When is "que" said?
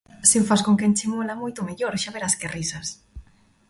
2.39-2.51